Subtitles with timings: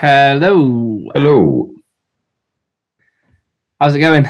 [0.00, 1.10] Hello.
[1.12, 1.74] Hello.
[3.80, 4.28] How's it going?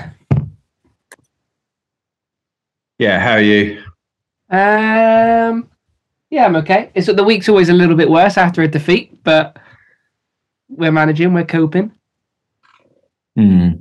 [2.99, 3.83] Yeah, how are you?
[4.49, 5.69] Um,
[6.31, 6.91] yeah, I'm okay.
[6.95, 9.59] It's the week's always a little bit worse after a defeat, but
[10.71, 11.35] we're managing.
[11.35, 11.93] We're coping.
[13.37, 13.73] Hmm.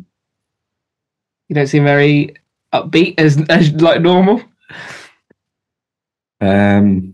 [1.48, 2.36] You don't seem very
[2.74, 4.44] upbeat as as like normal.
[6.42, 7.14] Um.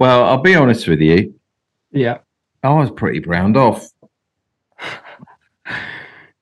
[0.00, 1.38] Well, I'll be honest with you.
[1.92, 2.18] Yeah.
[2.62, 3.86] I was pretty browned off.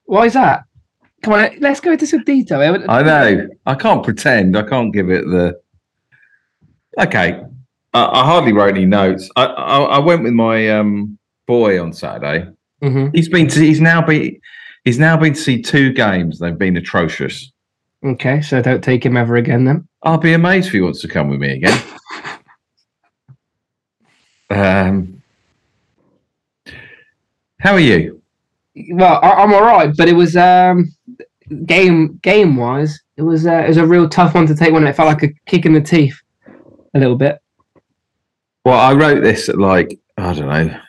[0.05, 0.63] Why is that?
[1.23, 2.83] Come on, let's go into some detail.
[2.89, 3.47] I know.
[3.65, 4.57] I can't pretend.
[4.57, 5.59] I can't give it the.
[6.99, 7.41] Okay.
[7.93, 9.29] I, I hardly wrote any notes.
[9.35, 12.49] I, I, I went with my um, boy on Saturday.
[12.81, 13.59] hmm He's been to.
[13.59, 14.39] He's now been.
[14.83, 16.39] He's now been to see two games.
[16.39, 17.51] They've been atrocious.
[18.03, 19.87] Okay, so don't take him ever again then.
[20.01, 21.83] I'll be amazed if he wants to come with me again.
[24.49, 25.20] um.
[27.61, 28.21] How are you?
[28.93, 30.93] Well, I, I'm all right, but it was um
[31.65, 34.87] game game wise, it was uh, it was a real tough one to take when
[34.87, 36.17] it felt like a kick in the teeth,
[36.95, 37.39] a little bit.
[38.65, 40.79] Well, I wrote this at like I don't know,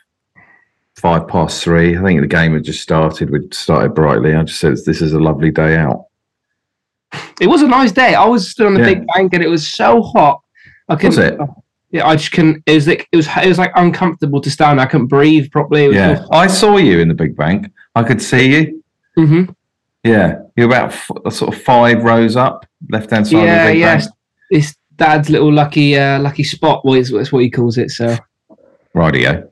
[0.95, 1.97] five past three.
[1.97, 3.29] I think the game had just started.
[3.29, 4.33] We'd started brightly.
[4.33, 6.05] I just said this is a lovely day out.
[7.39, 8.15] It was a nice day.
[8.15, 8.93] I was stood on the Yeah.
[8.95, 10.41] big bank and it was so hot.
[10.89, 11.09] I couldn't.
[11.09, 11.39] Was it?
[11.93, 12.63] Yeah, I just couldn't.
[12.65, 14.81] It was like it was it was like uncomfortable to stand.
[14.81, 15.93] I couldn't breathe properly.
[15.95, 17.67] Yeah, I saw you in the big bank.
[17.95, 18.83] I could see you.
[19.15, 19.43] hmm
[20.03, 23.71] Yeah, you're about f- sort of five rows up, left hand side of Yeah, the
[23.73, 24.07] big yes.
[24.07, 24.15] bank.
[24.49, 26.83] It's dad's little lucky uh, lucky spot.
[26.83, 27.91] What is that's what he calls it.
[27.91, 28.17] So.
[28.95, 29.49] Radio.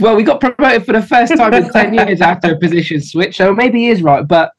[0.00, 3.36] Well, we got promoted for the first time in 10 years after a position switch,
[3.36, 4.26] so maybe he is right.
[4.26, 4.52] But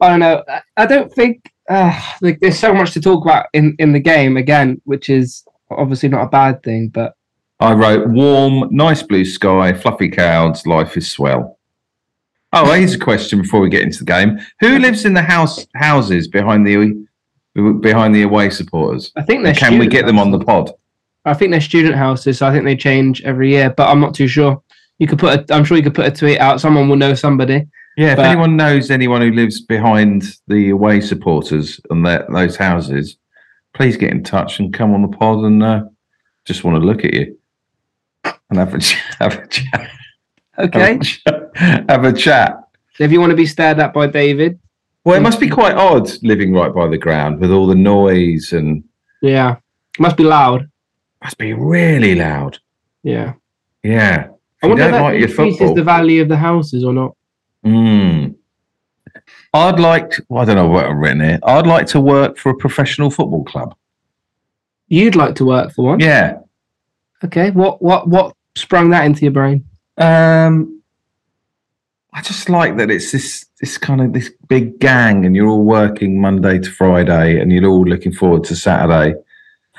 [0.00, 0.42] I don't know.
[0.48, 4.00] I- I don't think uh, like there's so much to talk about in, in the
[4.00, 6.88] game again, which is obviously not a bad thing.
[6.88, 7.14] But
[7.60, 11.58] I wrote warm, nice blue sky, fluffy clouds, life is swell.
[12.52, 14.38] Oh, here's a question before we get into the game.
[14.60, 17.06] Who lives in the house houses behind the
[17.80, 19.12] behind the away supporters?
[19.16, 20.72] I think they're can we get them on the pod?
[21.24, 23.70] I think they're student houses, so I think they change every year.
[23.70, 24.62] But I'm not too sure.
[24.98, 25.50] You could put.
[25.50, 26.60] A, I'm sure you could put a tweet out.
[26.60, 27.66] Someone will know somebody.
[27.96, 33.16] Yeah, if anyone knows anyone who lives behind the away supporters and those houses,
[33.74, 35.84] please get in touch and come on the pod and uh,
[36.44, 37.36] just want to look at you
[38.24, 39.90] and have a ch- have a chat.
[40.58, 40.80] Okay.
[40.80, 41.22] Have a, ch-
[41.88, 42.56] have a chat.
[42.94, 44.58] So if you want to be stared at by David,
[45.04, 48.52] Well, it must be quite odd living right by the ground with all the noise
[48.52, 48.84] and
[49.22, 49.56] yeah,
[49.98, 50.68] must be loud.
[51.22, 52.58] must be really loud.
[53.02, 53.34] Yeah.
[53.82, 54.24] Yeah.
[54.62, 55.74] If I wonder if that like increases football.
[55.74, 57.16] the value of the houses or not.
[57.64, 58.34] Mm.
[59.52, 61.40] I'd like, to, well, I don't know what I've written here.
[61.42, 63.74] I'd like to work for a professional football club.
[64.88, 66.00] You'd like to work for one.
[66.00, 66.38] Yeah.
[67.24, 67.50] Okay.
[67.50, 69.64] What what what sprung that into your brain?
[69.96, 70.82] Um,
[72.12, 75.64] I just like that it's this this kind of this big gang, and you're all
[75.64, 79.14] working Monday to Friday, and you're all looking forward to Saturday.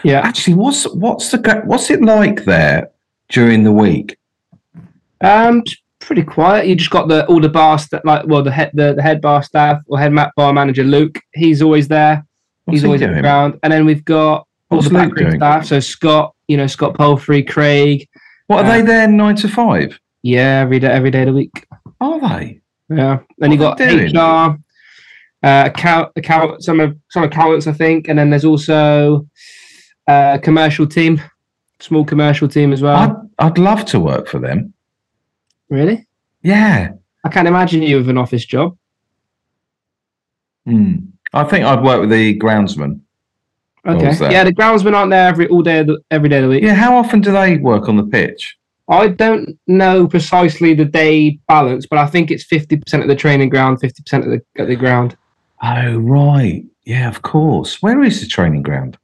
[0.03, 0.19] Yeah.
[0.19, 2.89] Actually, what's what's the what's it like there
[3.29, 4.17] during the week?
[5.19, 5.63] Um,
[6.05, 6.67] pretty quiet.
[6.67, 9.21] You just got the all the bar st- like well the head the, the head
[9.21, 11.19] bar staff or head bar manager Luke.
[11.33, 12.25] He's always there.
[12.65, 13.23] What's He's he always doing?
[13.23, 13.59] around.
[13.63, 15.65] And then we've got all What's the backroom staff.
[15.65, 18.07] So Scott, you know Scott Palfrey, Craig.
[18.47, 19.97] What are Uh, they there nine to five?
[20.23, 21.65] Yeah, every day every day of the week.
[21.99, 22.59] Are they?
[22.89, 23.19] Yeah.
[23.37, 23.79] Then you got?
[23.79, 24.57] HR,
[25.43, 29.27] uh, account account some of some accountants I think, and then there's also
[30.07, 31.21] a commercial team,
[31.79, 32.97] small commercial team as well.
[33.39, 34.73] I'd I'd love to work for them.
[35.71, 36.05] Really?
[36.43, 36.91] Yeah.
[37.23, 38.77] I can't imagine you with an office job.
[40.65, 40.95] Hmm.
[41.33, 42.99] I think I'd work with the groundsman.
[43.87, 44.31] Okay.
[44.31, 46.63] Yeah, the groundsmen aren't there every all day of the, every day of the week.
[46.63, 46.75] Yeah.
[46.75, 48.57] How often do they work on the pitch?
[48.89, 53.15] I don't know precisely the day balance, but I think it's fifty percent of the
[53.15, 55.15] training ground, fifty percent of the at the ground.
[55.63, 56.65] Oh, right.
[56.83, 57.81] Yeah, of course.
[57.81, 58.97] Where is the training ground?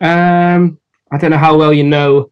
[0.00, 0.78] Um,
[1.10, 2.30] I don't know how well you know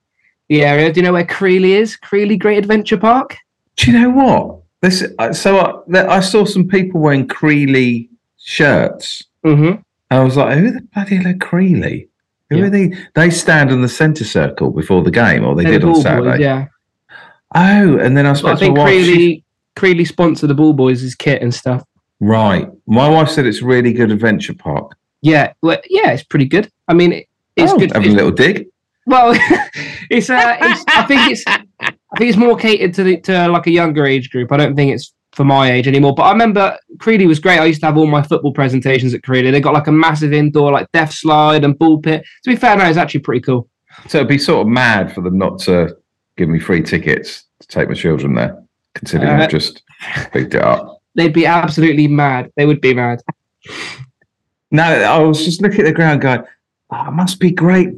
[0.48, 0.92] the area.
[0.92, 1.96] Do you know where Crealy is?
[1.96, 3.38] Crealy Great Adventure Park.
[3.76, 4.56] Do you know what?
[4.82, 8.08] This so I, I saw some people wearing Crealy
[8.38, 9.24] shirts.
[9.44, 9.80] Mm-hmm.
[10.10, 12.08] I was like, who the bloody hell are Crealy?
[12.50, 12.64] Who Yeah.
[12.64, 12.92] are they?
[13.14, 16.42] They stand in the centre circle before the game, or they did on Saturday.
[16.42, 16.66] yeah.
[17.54, 19.04] Oh, and then I I spoke to think my wife.
[19.04, 19.44] she-
[19.76, 21.84] Crealy Crealy sponsored the Ball Boys' kit and stuff.
[22.20, 22.68] right.
[22.86, 24.96] My wife said it's a really good adventure park.
[25.22, 26.70] Yeah, well, yeah, it's pretty good.
[26.88, 27.92] I mean, it, it's oh, good.
[27.92, 28.66] Have a little dig.
[29.10, 29.32] Well,
[30.08, 33.66] it's uh, it's, I think it's I think it's more catered to the, to like
[33.66, 34.52] a younger age group.
[34.52, 36.14] I don't think it's for my age anymore.
[36.14, 37.58] But I remember Creedy was great.
[37.58, 39.50] I used to have all my football presentations at Creedy.
[39.50, 42.24] They got like a massive indoor like death slide and ball pit.
[42.44, 43.68] To be fair, no, it's actually pretty cool.
[44.08, 45.96] So it'd be sort of mad for them not to
[46.36, 48.62] give me free tickets to take my children there,
[48.94, 49.82] considering Uh, I've just
[50.32, 51.02] picked it up.
[51.16, 52.52] They'd be absolutely mad.
[52.56, 53.20] They would be mad.
[54.70, 56.44] No, I was just looking at the ground going,
[56.90, 57.88] oh, it must be great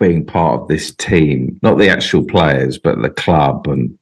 [0.00, 3.96] being part of this team, not the actual players, but the club and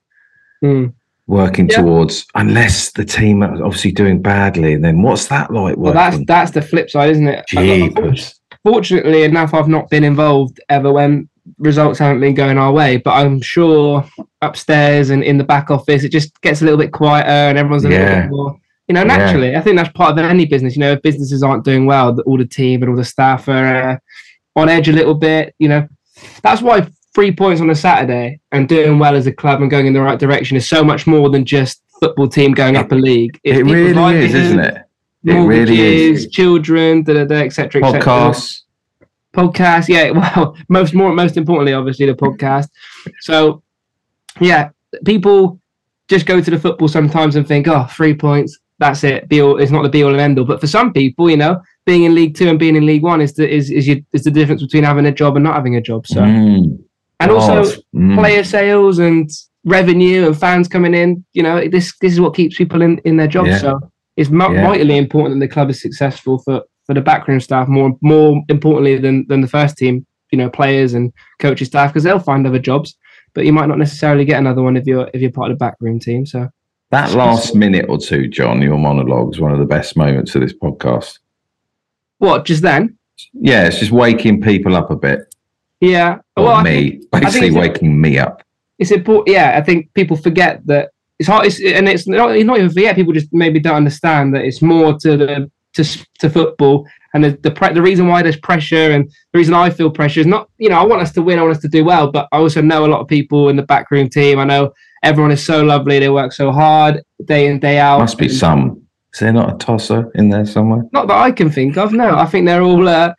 [0.63, 0.87] Hmm.
[1.27, 1.83] working Yeah.
[1.83, 4.77] towards, unless the team are obviously doing badly.
[4.77, 5.77] Then what's that like?
[5.77, 7.45] Well, that's that's the flip side, isn't it?
[7.49, 8.41] Jeepers.
[8.65, 11.29] Fortunately enough, I've not been involved ever when
[11.59, 12.97] results haven't been going our way.
[12.97, 14.05] But I'm sure
[14.43, 17.85] upstairs and in the back office, it just gets a little bit quieter, and everyone's
[17.85, 18.57] a little bit more.
[18.89, 19.17] You know, Yeah.
[19.17, 20.75] naturally, I think that's part of any business.
[20.77, 23.91] You know, if businesses aren't doing well, all the team and all the staff are
[23.91, 23.97] uh,
[24.57, 25.55] on edge a little bit.
[25.59, 25.89] You know,
[26.43, 29.87] that's why three points on a Saturday and doing well as a club and going
[29.87, 32.95] in the right direction is so much more than just football team going up a
[32.95, 33.41] league.
[33.43, 34.85] It's It really is, isn't it?
[35.25, 36.29] It really is.
[36.31, 37.85] children, da da da, etc.
[37.85, 38.63] Et Podcasts.
[39.35, 39.89] podcast.
[39.89, 42.69] Yeah, well, most more most importantly, obviously the podcast.
[43.21, 43.63] So,
[44.41, 44.71] yeah,
[45.05, 45.61] people
[46.09, 49.29] just go to the football sometimes and think, oh, three points, that's it.
[49.29, 50.45] Be all, it's not the be all and end all.
[50.45, 53.21] But for some people, you know, being in League Two and being in League One
[53.27, 55.77] is the is is, your, is the difference between having a job and not having
[55.77, 56.07] a job.
[56.07, 56.79] So, Mm.
[57.21, 57.57] and also.
[57.95, 58.17] Mm.
[58.21, 59.29] player sales and
[59.65, 61.25] revenue and fans coming in.
[61.37, 63.49] You know, this this is what keeps people in in their jobs.
[63.49, 63.59] Yeah.
[63.65, 63.71] So
[64.19, 64.67] it's mo- Yeah.
[64.69, 66.57] vitally important that the club is successful for
[66.87, 67.67] for the backroom staff.
[67.69, 69.95] More more importantly than than the first team.
[70.33, 71.11] You know, players and
[71.45, 72.89] coaching staff because they'll find other jobs,
[73.35, 75.65] but you might not necessarily get another one if you're if you're part of the
[75.67, 76.27] backroom team.
[76.27, 76.41] So
[76.91, 80.41] That last minute or two, John, your monologue is one of the best moments of
[80.43, 81.19] this podcast.
[82.19, 82.45] What?
[82.45, 82.97] Just then?
[83.33, 85.35] Yeah, it's just waking people up a bit.
[85.81, 86.19] Yeah.
[86.37, 88.43] Or well, me, think- basically waking me up.
[88.79, 89.29] it's important.
[89.35, 91.47] Yeah, I think people forget that it's hard.
[91.47, 92.95] It's, and it's not, it's not even forget.
[92.95, 95.85] People just maybe don't understand that it's more to the to
[96.21, 99.71] to football and the the, pre- the reason why there's pressure and the reason I
[99.71, 101.39] feel pressure is not you know I want us to win.
[101.39, 103.57] I want us to do well, but I also know a lot of people in
[103.57, 104.39] the backroom team.
[104.39, 104.73] I know
[105.03, 105.99] everyone is so lovely.
[105.99, 107.99] They work so hard day in day out.
[107.99, 108.83] Must be And some.
[109.19, 110.85] Is there not a tosser in there somewhere?
[110.93, 111.93] Not that I can think of.
[111.93, 112.87] No, I think they're all.
[112.89, 113.15] Uh,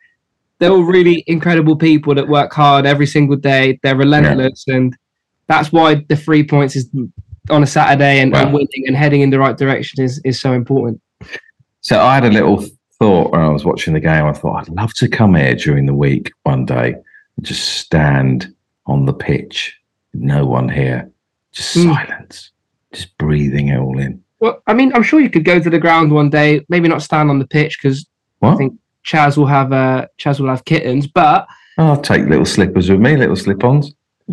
[0.58, 3.78] they're all really incredible people that work hard every single day.
[3.82, 4.96] They're relentless, and
[5.46, 6.88] that's why the three points is
[7.50, 10.54] on a Saturday and, and winning and heading in the right direction is is so
[10.54, 11.02] important.
[11.82, 12.64] So I had a little
[12.98, 14.24] thought when I was watching the game.
[14.24, 16.94] I thought I'd love to come here during the week one day
[17.36, 18.54] and just stand
[18.86, 19.78] on the pitch,
[20.14, 21.10] no one here,
[21.52, 21.94] just Mm.
[21.94, 22.52] silence,
[22.90, 24.22] just breathing it all in.
[24.40, 26.64] Well, I mean, I'm sure you could go to the ground one day.
[26.68, 28.06] Maybe not stand on the pitch because
[28.42, 28.74] I think-
[29.06, 31.06] Chaz will have uh, Chaz will have kittens.
[31.06, 31.46] But
[31.78, 33.94] I'll take little slippers with me, little slip-ons.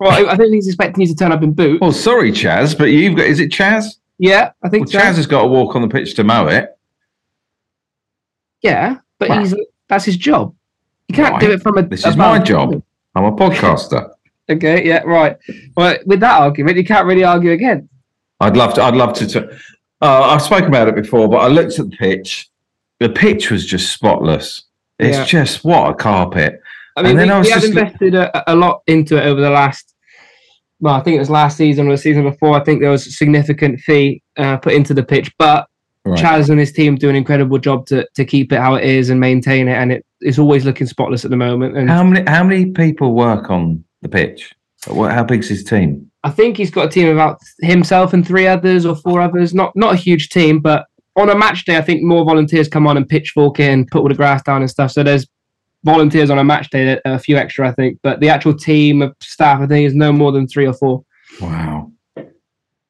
[0.00, 1.78] well, I, think he's expecting you to turn up in boots.
[1.82, 3.26] Oh, sorry, Chaz, but you've got.
[3.26, 3.86] Is it Chaz?
[4.18, 4.98] yeah, I Well, think so.
[4.98, 6.76] Chaz has got to walk on the pitch to mow it.
[8.62, 9.54] yeah, but he's
[9.88, 10.54] that's his job.
[11.08, 11.82] You can't do it from a.
[11.82, 12.82] This is my job.
[13.14, 14.10] I'm a podcaster.
[14.46, 15.38] Okay, yeah, right.
[15.74, 17.88] Well, with that argument, you can't really argue again.
[18.40, 18.82] I'd love to.
[18.82, 19.26] I'd love to.
[19.26, 19.48] to
[20.02, 22.48] uh, I've spoken about it before, but I looked at the pitch.
[23.00, 24.64] The pitch was just spotless.
[24.98, 25.24] It's Yeah.
[25.24, 26.60] just what a carpet.
[26.96, 29.50] I mean, we, I was we have invested a, a lot into it over the
[29.50, 29.94] last.
[30.80, 32.54] Well, I think it was last season or the season before.
[32.54, 35.66] I think there was a significant fee uh, put into the pitch, but
[36.06, 36.18] Right.
[36.18, 39.08] Chaz and his team do an incredible job to, to keep it how it is
[39.08, 41.78] and maintain it, and it is always looking spotless at the moment.
[41.78, 42.30] And How many?
[42.30, 44.54] How many people work on the pitch?
[44.86, 45.12] What?
[45.12, 46.10] How big's his team?
[46.24, 49.54] I think he's got a team of about himself and three others or four others.
[49.54, 52.86] Not not a huge team, but on a match day, I think more volunteers come
[52.86, 54.90] on and pitchfork in, put all the grass down and stuff.
[54.90, 55.26] So there's
[55.84, 57.98] volunteers on a match day, a few extra, I think.
[58.02, 61.04] But the actual team of staff, I think, is no more than three or four.
[61.40, 61.92] Wow.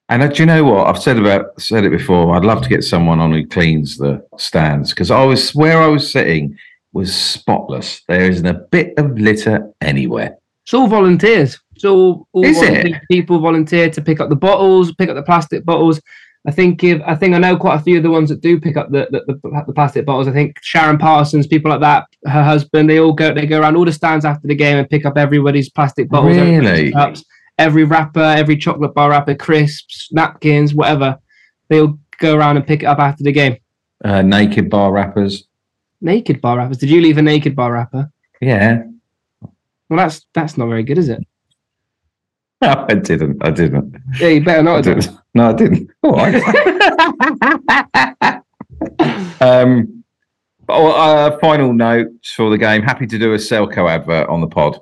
[0.09, 2.37] And uh, do you know what I've said about said it before?
[2.37, 5.89] I'd love to get someone on who cleans the stands because I was where I
[5.89, 6.57] was sitting
[6.93, 8.03] was spotless.
[8.07, 10.37] There isn't a bit of litter anywhere.
[10.63, 11.59] It's all volunteers.
[11.85, 13.03] All, all Is it?
[13.11, 16.01] people volunteer to pick up the bottles, pick up the plastic bottles.
[16.47, 18.61] I think if I think I know quite a few of the ones that do
[18.61, 20.29] pick up the the, the, the plastic bottles.
[20.29, 23.77] I think Sharon Parsons, people like that, her husband, they all go they go around
[23.77, 26.93] all the stands after the game and pick up everybody's plastic bottles, Really?
[26.93, 27.25] cups,
[27.59, 31.19] every wrapper, every chocolate bar wrapper, crisps, napkins, whatever.
[31.69, 33.57] They all go around and pick it up after the game.
[34.05, 35.47] Uh, naked bar wrappers.
[36.03, 36.77] Naked bar wrappers.
[36.77, 38.11] Did you leave a naked bar wrapper?
[38.43, 38.83] Yeah.
[39.89, 41.27] Well, that's that's not very good, is it?
[42.63, 43.45] No, I didn't.
[43.45, 43.95] I didn't.
[44.19, 44.85] Yeah, you better not.
[44.85, 44.99] done.
[45.01, 45.19] didn't.
[45.35, 45.91] No, I didn't.
[46.03, 46.43] All right.
[49.41, 50.05] um,
[50.69, 52.83] oh, uh, final notes for the game.
[52.83, 54.81] Happy to do a Selco advert on the pod.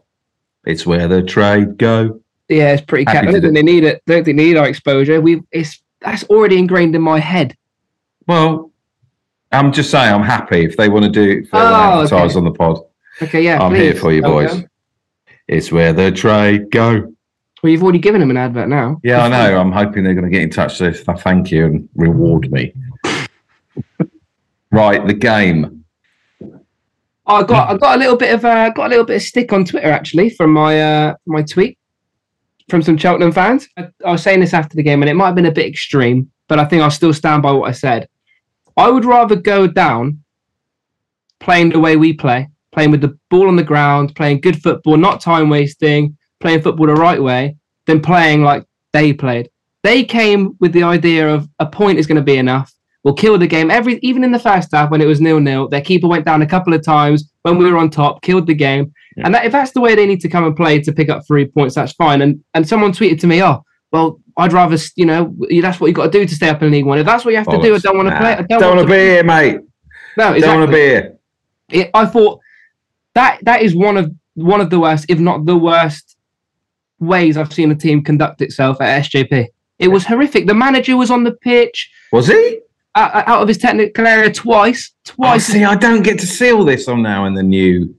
[0.65, 2.21] It's where the trade go.
[2.49, 3.05] Yeah, it's pretty.
[3.05, 4.03] Cat- I don't do- think they need it.
[4.07, 5.21] Don't think they need our exposure.
[5.21, 7.57] We it's that's already ingrained in my head.
[8.27, 8.71] Well,
[9.51, 12.39] I'm just saying, I'm happy if they want to do they Oh, advertise okay.
[12.39, 12.79] on the pod.
[13.21, 13.61] Okay, yeah.
[13.63, 14.51] I'm here for you, boys.
[14.53, 14.67] Okay.
[15.49, 17.13] It's where the trade go.
[17.63, 19.01] Well, you've already given them an advert now.
[19.05, 19.61] Yeah, I know.
[19.61, 22.75] I'm hoping they're going to get in touch to say thank you and reward me.
[24.73, 25.85] right, the game.
[27.25, 29.23] Oh, I got I got a little bit of uh, got a little bit of
[29.23, 31.79] stick on Twitter actually from my uh, my tweet
[32.69, 33.69] from some Cheltenham fans.
[33.77, 35.67] I, I was saying this after the game, and it might have been a bit
[35.67, 38.09] extreme, but I think I'll still stand by what I said.
[38.77, 40.25] I would rather go down
[41.39, 44.97] playing the way we play, playing with the ball on the ground, playing good football,
[44.97, 47.57] not time wasting, playing football the right way,
[47.87, 49.49] than playing like they played.
[49.83, 52.73] They came with the idea of a point is going to be enough.
[53.05, 53.71] We'll kill the game.
[53.71, 56.43] Every even in the first half when it was nil nil, their keeper went down
[56.43, 58.93] a couple of times when we were on top, killed the game.
[59.25, 61.27] And that, if that's the way they need to come and play to pick up
[61.27, 62.23] three points, that's fine.
[62.23, 65.93] And and someone tweeted to me, "Oh, well, I'd rather you know that's what you
[65.93, 66.99] got to do to stay up in League One.
[66.99, 68.33] If that's what you have to oh, do, I don't want to Nah, play.
[68.33, 69.61] I don't, Don't want want to be here, mate.
[70.17, 71.19] No, Don't exactly want to be here.
[71.71, 72.41] it, I thought
[73.15, 76.17] that that is one of one of the worst, if not the worst,
[77.03, 79.47] ways I've seen a team conduct itself at SJP.
[79.79, 80.47] It was horrific.
[80.47, 82.61] The manager was on the pitch Was he?
[82.95, 85.47] uh, out of his technical area twice, twice.
[85.47, 85.65] see.
[85.65, 87.95] I don't get to see all this on now in the new.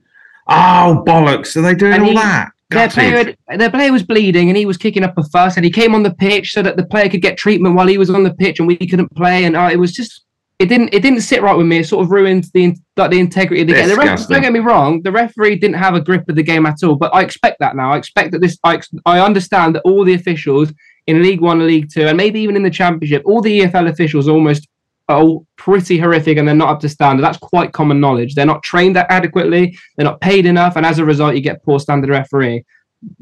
[0.48, 1.56] Oh bollocks!
[1.56, 2.50] Are they doing And all he- that?
[2.70, 5.64] their player, had- their player was bleeding and he was kicking up a fuss and
[5.66, 8.10] he came on the pitch so that the player could get treatment while he was
[8.10, 10.23] on the pitch and we couldn't play and uh, it was just
[10.60, 11.80] it didn't it didn't sit right with me.
[11.80, 13.90] It sort of ruined the like the integrity of the game.
[13.90, 16.66] The ref, don't get me wrong, the referee didn't have a grip of the game
[16.66, 16.96] at all.
[16.96, 17.92] But I expect that now.
[17.92, 18.58] I expect that this.
[18.64, 20.72] I, I understand that all the officials
[21.08, 24.28] in League One, League Two, and maybe even in the Championship, all the EFL officials
[24.28, 24.68] almost
[25.10, 27.24] are all pretty horrific and they're not up to standard.
[27.24, 28.36] That's quite common knowledge.
[28.36, 29.78] They're not trained that adequately.
[29.98, 32.64] They're not paid enough, and as a result, you get poor standard referee.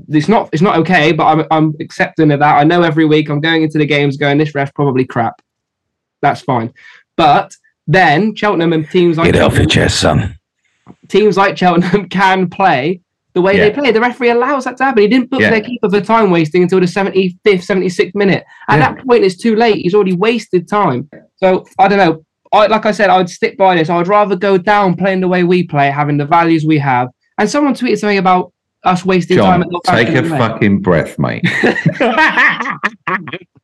[0.09, 0.50] It's not.
[0.51, 2.57] It's not okay, but I'm I'm accepting of that.
[2.57, 5.41] I know every week I'm going into the games going this ref's probably crap.
[6.21, 6.71] That's fine,
[7.21, 7.55] but
[7.87, 10.39] then Cheltenham and teams like Get off your Cheltenham, chest, son.
[11.07, 13.01] teams like Cheltenham can play
[13.33, 13.91] the way they play.
[13.91, 15.03] The referee allows that to happen.
[15.03, 15.51] He didn't book Yeah.
[15.51, 18.43] their keeper for time wasting until the 75th, 76th minute.
[18.67, 18.93] At Yeah.
[18.93, 19.77] that point, it's too late.
[19.83, 21.09] He's already wasted time.
[21.37, 22.25] So I don't know.
[22.53, 23.89] I, like I said, I would stick by this.
[23.89, 27.07] I would rather go down playing the way we play, having the values we have.
[27.37, 28.51] And someone tweeted something about
[28.83, 31.43] us wasting time John, at Northampton take a fucking breath, mate.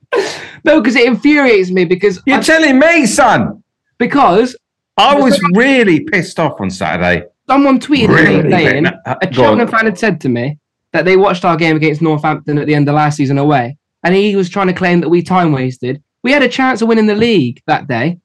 [0.63, 3.63] No, because it infuriates me because You're I- telling me, son.
[3.97, 4.55] because
[4.97, 7.25] I was really pissed off on Saturday.
[7.47, 8.43] someone tweeted Really?
[8.43, 9.33] me saying a.
[9.33, 10.57] Cheltenham fan had said to me
[10.91, 14.13] that they watched our game against Northampton at the end of last season away, and
[14.15, 16.01] he was trying to claim that we time wasted.
[16.23, 18.17] We had a chance of winning the league that day,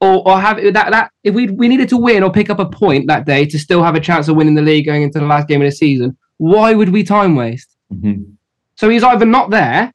[0.00, 2.66] or or have that that if we we needed to win or pick up a
[2.66, 5.26] point that day to still have a chance of winning the league going into the
[5.26, 6.16] last game of the season.
[6.38, 7.74] Why would we time waste?
[7.94, 8.32] Mhm.
[8.74, 9.92] So he's either not there,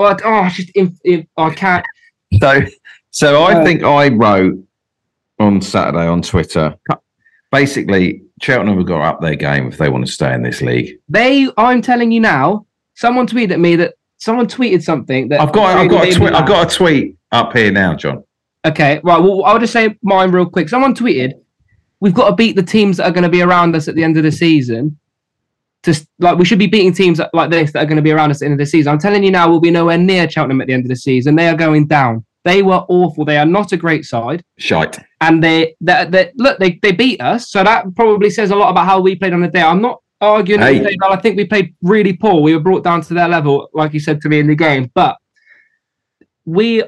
[0.00, 1.84] or oh, just if, if I can't.
[2.40, 2.60] So,
[3.10, 4.64] so I Uh, think I wrote
[5.38, 6.76] on Saturday on Twitter.
[7.50, 10.98] Basically, Cheltenham have got up their game if they want to stay in this league.
[11.08, 12.66] They, I'm telling you now.
[12.94, 16.32] Someone tweeted at me that someone tweeted something that I've got, I've got a tweet.
[16.32, 18.22] I've got a tweet up here now, John.
[18.64, 19.18] Okay, right.
[19.18, 20.68] Well, I'll just say mine real quick.
[20.68, 21.32] Someone tweeted,
[22.00, 24.04] "We've got to beat the teams that are going to be around us at the
[24.04, 24.98] end of the season.
[25.84, 28.30] To like, we should be beating teams like this that are going to be around
[28.30, 30.28] us at the end of the season." I'm telling you now, we'll be nowhere near
[30.28, 31.36] Cheltenham at the end of the season.
[31.36, 32.24] They are going down.
[32.44, 33.24] They were awful.
[33.24, 34.98] They are not a great side, Shite.
[35.20, 37.50] and they, they, they look, they, they beat us.
[37.50, 39.62] So that probably says a lot about how we played on the day.
[39.62, 40.60] I'm not arguing.
[40.60, 40.80] that Hey.
[40.80, 41.12] played well.
[41.12, 42.40] I think we played really poor.
[42.42, 44.90] We were brought down to their level, like you said to me in the game,
[44.94, 45.16] but.
[46.46, 46.82] We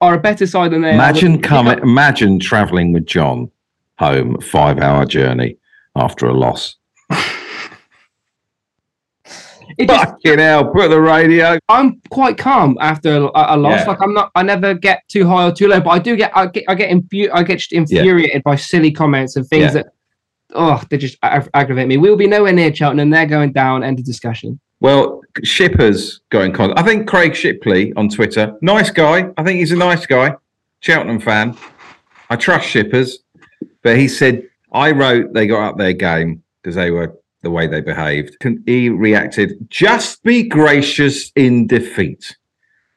[0.00, 0.94] are a better side than they are.
[0.94, 1.78] Imagine We- coming.
[1.78, 3.50] Imagine traveling with John
[3.98, 5.56] home, five-hour journey
[5.94, 6.76] after a loss.
[9.78, 11.58] It just Fucking hell, put the radio.
[11.68, 13.80] I'm quite calm after a, a loss.
[13.80, 13.88] Yeah.
[13.88, 16.32] Like I'm not, I never get too high or too low, but I do get,
[16.36, 16.90] I get, I get,
[17.32, 19.82] I get just infuriated by silly comments and things Yeah.
[19.82, 19.86] that,
[20.54, 21.96] oh, they just ag- aggravate me.
[21.96, 23.10] We will be nowhere near Cheltenham.
[23.10, 23.82] They're going down.
[23.84, 24.58] End of discussion.
[24.80, 26.78] Well, Shippers going in contact.
[26.78, 29.30] I think Craig Shipley on Twitter, nice guy.
[29.36, 30.34] I think he's a nice guy,
[30.80, 31.56] Cheltenham fan.
[32.28, 33.20] I trust Shippers,
[33.82, 34.42] but he said
[34.72, 38.36] I wrote they got up their game because they were the way they behaved.
[38.66, 42.36] He reacted, "Just be gracious in defeat.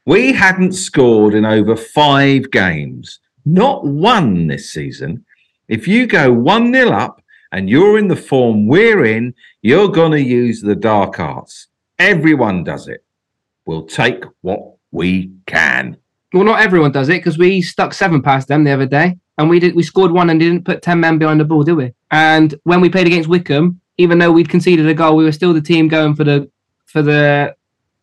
[0.08, 5.24] We hadn't scored in over five games, not one this season.
[5.68, 10.14] If you go one 0 up and you're in the form we're in, you're going
[10.14, 11.68] to use the dark arts.
[12.00, 13.06] Everyone does it.
[13.68, 15.98] We'll take what we can.
[16.34, 19.48] Well, not everyone does it because we stuck seven past them the other day, and
[19.48, 19.76] we did.
[19.76, 21.94] We scored one and didn't put ten men behind the ball, did we?
[22.10, 25.54] And when we played against Wycombe, even though we'd conceded a goal, we were still
[25.54, 26.50] the team going for the
[26.86, 27.54] for the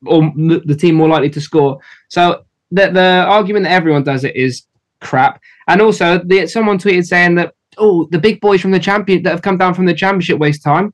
[0.04, 1.80] or the team more likely to score.
[2.08, 4.66] So the the argument that everyone does it is
[5.00, 5.40] crap.
[5.68, 9.30] And also, the, someone tweeted saying that oh, the big boys from the champion that
[9.30, 10.92] have come down from the championship waste time.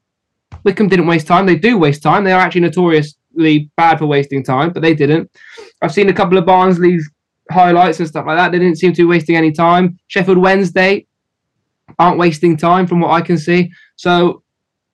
[0.64, 1.46] Wycombe didn't waste time.
[1.46, 2.22] They do waste time.
[2.22, 5.28] They are actually notoriously bad for wasting time, but they didn't.
[5.80, 7.10] I've seen a couple of Barnsley's
[7.50, 8.52] highlights and stuff like that.
[8.52, 9.98] They didn't seem to be wasting any time.
[10.06, 11.06] Sheffield Wednesday
[11.98, 13.70] aren't wasting time from what I can see.
[13.96, 14.41] So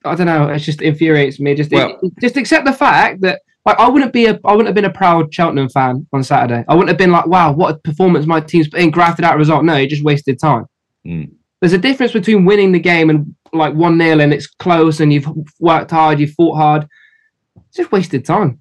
[0.08, 0.48] I don't know.
[0.48, 1.54] It just infuriates me.
[1.54, 4.74] Just Well- just accept the fact that like I wouldn't be a I wouldn't have
[4.74, 6.64] been a proud Cheltenham fan on Saturday.
[6.68, 9.34] I wouldn't have been like, wow, what a performance my team's put in, grafted out
[9.34, 9.64] a result.
[9.64, 10.66] No, you just wasted time.
[11.06, 11.32] Mm.
[11.60, 15.12] There's a difference between winning the game and like one 0 and it's close and
[15.12, 15.28] you've
[15.60, 16.88] worked hard, you've fought hard.
[17.68, 18.60] It's just wasted time.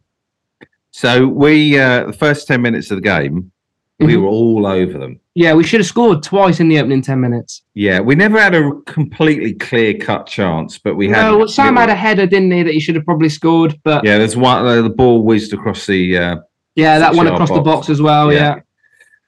[0.92, 3.52] So we, uh, the first 10 minutes of the game,
[4.00, 4.22] we Mhm.
[4.22, 5.20] were all over them.
[5.34, 7.64] Yeah, we should have scored twice in the opening ten minutes.
[7.74, 11.22] Yeah, we never had a completely clear cut chance, but we had.
[11.32, 14.18] No, Sam had a header, didn't he, that he should have probably scored, but Yeah,
[14.18, 14.66] there's one.
[14.66, 16.18] Uh, the ball whizzed across the.
[16.18, 16.36] Uh,
[16.76, 17.88] Yeah, that one across the box.
[17.88, 18.32] box as well.
[18.32, 18.40] Yeah.
[18.40, 18.56] Yeah.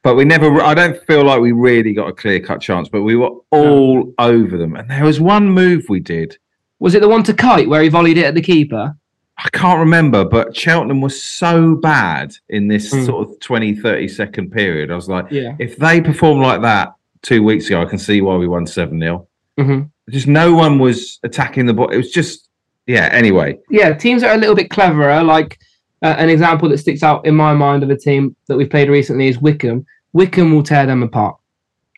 [0.02, 0.62] but we never.
[0.62, 4.14] I don't feel like we really got a clear cut chance, but we were all
[4.18, 4.76] over them.
[4.76, 6.38] And there was one move we did.
[6.80, 8.96] Was it the one to Kite where he volleyed it at the keeper?
[9.44, 13.06] I can't remember, but Cheltenham was so bad in this Mm.
[13.06, 14.92] sort of 20, 30 second period.
[14.92, 15.56] I was like, Yeah.
[15.60, 19.00] if they perform like that two weeks ago, I can see why we won 7
[19.00, 19.28] 0.
[19.58, 21.90] hmm Just no one was attacking the ball.
[21.90, 22.50] It was just,
[22.88, 23.58] yeah, anyway.
[23.70, 25.58] Yeah, teams are a little bit cleverer, like
[26.02, 28.90] uh, an example that sticks out in my mind of a team that we've played
[28.90, 29.86] recently is Wycombe.
[30.14, 31.36] Wycombe will tear them apart.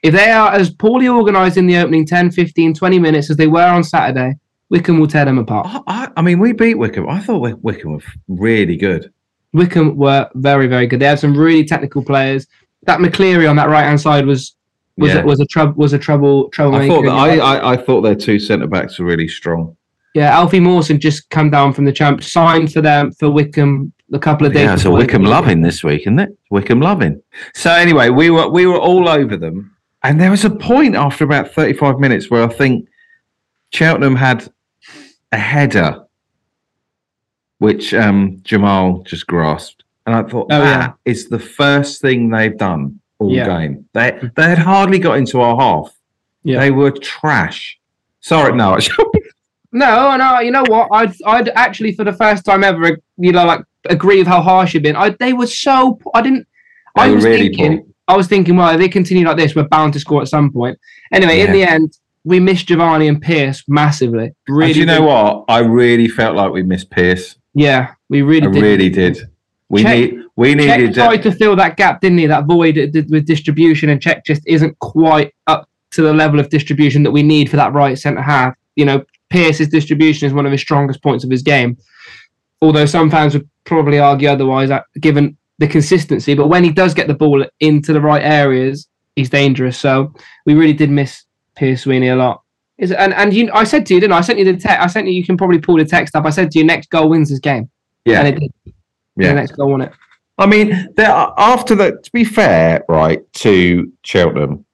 [0.04, 3.46] If they are as poorly organised in the opening 10, 15, 20 minutes as they
[3.48, 4.38] were on Saturday,
[4.72, 5.68] Wycombe will tear them apart.
[5.70, 7.10] I, I, I mean, we beat Wycombe.
[7.10, 9.12] I thought Wick- Wycombe were really good.
[9.54, 11.02] Wycombe were very, very good.
[11.02, 12.48] They had some really technical players.
[12.84, 14.56] That McCleary on that right hand side was
[14.98, 15.20] was Yeah.
[15.20, 16.86] a, was a trouble was a trouble troublemaker.
[16.92, 19.76] I thought that I, I, I thought their two centre backs were really strong.
[20.14, 24.20] Yeah, Alfie Mawson just come down from the champ, signed for them for Wycombe a
[24.20, 24.64] couple of days.
[24.64, 24.92] Yeah, so.
[24.92, 26.38] Wycombe loving this week, isn't it?
[26.50, 27.22] Wycombe loving.
[27.54, 31.26] So anyway, we were we were all over them, and there was a point after
[31.26, 32.88] about thirty five minutes where I think
[33.74, 34.48] Cheltenham had
[35.32, 36.04] a header,
[37.60, 42.30] which um, Jamal just grasped, and I thought Oh, yeah that is the first thing
[42.30, 43.46] they've done all Yeah.
[43.46, 43.86] game.
[43.94, 45.94] They they had hardly got into our half.
[46.44, 46.60] Yeah.
[46.60, 47.78] They were trash.
[48.22, 48.78] Sorry, no,
[49.74, 50.90] No, no, you know what?
[50.92, 54.74] I'd I'd actually for the first time ever, you know, like agree with how harsh
[54.74, 54.96] you've been.
[54.96, 56.48] I they were so I didn't.
[56.96, 57.78] They I was really thinking.
[57.80, 57.88] poor.
[58.08, 60.52] I was thinking, well, if they continue like this, we're bound to score at some
[60.52, 60.78] point.
[61.14, 64.32] Anyway, in the end, we missed Jevani and Pierce massively.
[64.48, 65.46] Really, And you know what?
[65.48, 67.36] I really felt like we missed Pierce.
[67.54, 68.62] Yeah, we really I did.
[68.62, 69.30] really did.
[69.70, 72.26] We Cheick- need we Cheick needed tried to fill that gap, didn't he?
[72.28, 72.76] That void
[73.10, 77.24] with distribution, and Cheick just isn't quite up to the level of distribution that we
[77.24, 78.56] need for that right centre half.
[78.76, 81.78] You know, Pierce's distribution is one of his strongest points of his game.
[82.62, 86.34] Although some fans would probably argue otherwise, uh, given the consistency.
[86.34, 89.78] But when he does get the ball into the right areas, he's dangerous.
[89.78, 90.14] So
[90.46, 91.24] we really did miss
[91.62, 92.42] Pierce Sweeney a lot.
[92.80, 94.18] Is and and you, I said to you, didn't I?
[94.18, 94.82] I sent you the text.
[94.82, 95.14] I sent you.
[95.14, 96.26] You can probably pull the text up.
[96.26, 97.70] I said to you, next goal wins this game.
[98.04, 98.20] yeah.
[98.20, 98.74] and it did.
[99.16, 99.28] Yeah.
[99.28, 99.94] The next goal won it.
[100.40, 104.66] I mean, there, after that, to be fair, right to Cheltenham,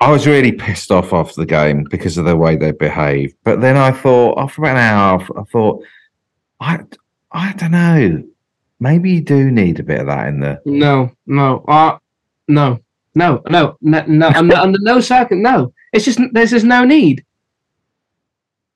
[0.00, 3.36] I was really pissed off after the game because of the way they behaved.
[3.44, 5.84] But then I thought, after about an hour, I thought,
[6.58, 6.80] I,
[7.30, 8.24] I don't know,
[8.80, 10.60] maybe you do need a bit of that in the.
[10.64, 11.98] No, no, uh,
[12.48, 12.80] no,
[13.18, 15.72] no, no, no, no under, under no circum, no.
[15.92, 17.24] It's just there's just no need.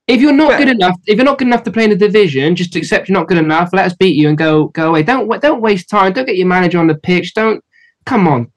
[0.08, 1.96] If you're not But- good enough, if you're not good enough to play in the
[1.96, 3.70] division, just accept you're not good enough.
[3.72, 5.02] Let us beat you and go go away.
[5.04, 6.12] Don't don't waste time.
[6.12, 7.34] Don't get your manager on the pitch.
[7.34, 7.62] Don't
[8.04, 8.50] come on.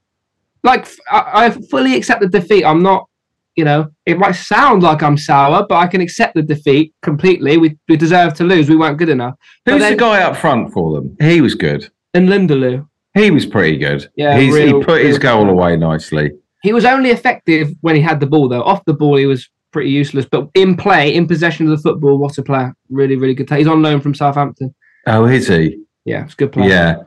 [0.63, 2.65] Like I, I fully accept the defeat.
[2.65, 3.07] I'm not
[3.55, 7.55] you know, it might sound like I'm sour, but I can accept the defeat completely.
[7.57, 8.67] We we deserve to lose.
[8.69, 9.35] We weren't good enough.
[9.65, 11.15] Who's then- the guy up front for them?
[11.21, 11.89] He was good.
[12.13, 14.07] And Nlundulu, He was pretty good.
[14.15, 16.31] Yeah, He's, real- he put his goal away nicely.
[16.63, 18.61] he was only effective when he had the ball, though.
[18.63, 20.25] Off the ball, he was pretty useless.
[20.25, 22.75] But in play, in possession of the football, what a player!
[22.89, 23.49] Really, really good.
[23.49, 24.75] He's on loan from Southampton.
[25.07, 25.79] Oh, is he?
[26.03, 26.69] Yeah, it's a good player.
[26.69, 27.03] Yeah.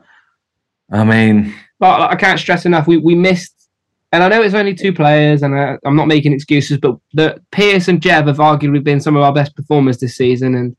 [0.91, 2.87] I mean, But I can't stress enough.
[2.87, 3.69] We we missed,
[4.11, 6.79] and I know it's only two players, and uh, I'm not making excuses.
[6.79, 10.55] But the Pierce and Jev have arguably been some of our best performers this season,
[10.55, 10.75] and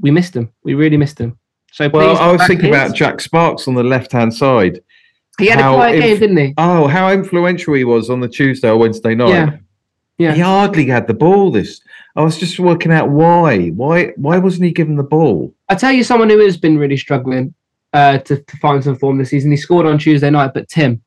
[0.00, 0.52] we missed them.
[0.64, 1.38] We really missed them.
[1.74, 2.74] So well, please, I was thinking in.
[2.74, 4.78] about Jack Sparkes on the left hand side.
[5.40, 6.54] he had a quiet inf- game, didn't he?
[6.56, 9.30] Oh, how influential he was on the Tuesday or Wednesday night.
[9.30, 9.56] Yeah.
[10.16, 10.34] Yeah.
[10.34, 11.50] He hardly had the ball.
[11.50, 11.80] This
[12.14, 13.70] I was just working out why.
[13.70, 15.52] Why why wasn't he given the ball?
[15.68, 17.52] I tell you, someone who has been really struggling
[17.92, 19.50] uh, to, to find some form this season.
[19.50, 21.02] He scored on Tuesday night, but Tim,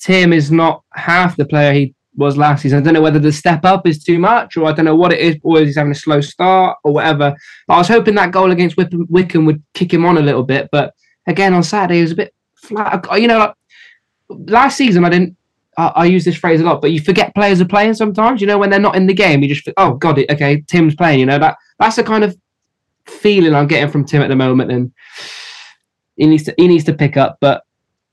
[0.00, 2.78] Tim is not half the player he was last season.
[2.78, 5.12] I don't know whether the step up is too much, or I don't know what
[5.12, 7.34] it is, or he's having a slow start, or whatever.
[7.66, 10.68] But I was hoping that goal against Wycombe, would kick him on a little bit.
[10.70, 10.94] But
[11.26, 13.06] again, on Saturday, it was a bit flat.
[13.20, 13.54] You know, like,
[14.28, 15.36] last season I didn't.
[15.76, 18.40] I, I use this phrase a lot, but you forget players are playing sometimes.
[18.40, 20.94] You know, when they're not in the game, you just oh god, it, okay, Tim's
[20.94, 21.20] playing.
[21.20, 22.36] You know that that's the kind of
[23.06, 24.92] feeling I'm getting from Tim at the moment, and
[26.16, 27.38] he needs to he needs to pick up.
[27.40, 27.64] But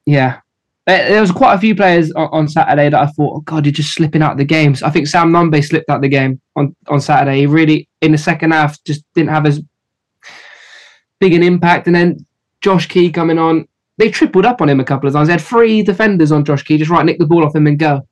[0.05, 0.40] yeah,
[0.87, 3.73] there, was quite a few players on, on Saturday that I thought, oh god, you're
[3.73, 4.83] just slipping out of the games.
[4.83, 7.39] I think Sam Nombe slipped out of the game on on Saturday.
[7.39, 9.61] He really in the second half just didn't have as
[11.19, 12.25] big an impact, and then
[12.61, 13.67] Josh Key coming on.
[13.97, 15.27] They tripled up on him a couple of times.
[15.27, 17.77] They had three defenders on Josh Key, just right, nick the ball off him and
[17.77, 18.07] go.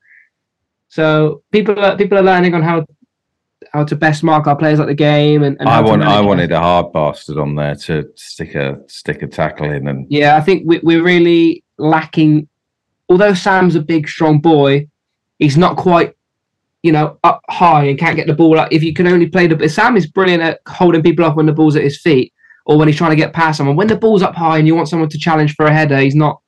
[0.90, 2.86] So people are people are learning on how
[3.74, 6.52] how to best mark our players at the game and, and I want I wanted
[6.52, 10.42] a hard bastard on there to stick a stick a tackle in and Yeah, I
[10.42, 12.48] think we, we're really lacking.
[13.10, 14.88] Although Sam's a big, strong boy,
[15.40, 16.16] he's not quite,
[16.84, 18.60] you know, up high and can't get the ball.
[18.60, 18.70] up.
[18.72, 21.52] if you can only play the, Sam is brilliant at holding people off when the
[21.54, 22.34] ball's at his feet
[22.66, 23.76] or when he's trying to get past someone.
[23.76, 26.16] When the ball's up high and you want someone to challenge for a header, he's
[26.16, 26.40] not.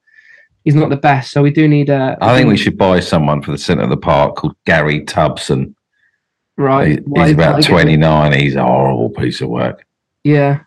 [0.63, 1.31] He's not the best.
[1.31, 2.15] So we do need a.
[2.21, 5.73] I think we should buy someone for the centre of the park called Gary Tubson.
[6.55, 6.99] Right.
[6.99, 8.33] He- he's about 29.
[8.39, 9.83] He's a horrible piece of work.
[10.23, 10.59] Yeah.